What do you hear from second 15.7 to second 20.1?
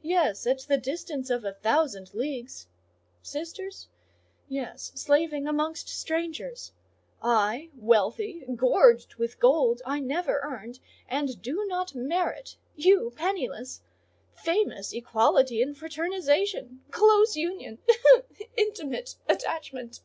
fraternisation! Close union! Intimate attachment!"